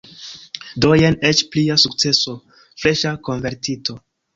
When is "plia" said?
1.57-1.77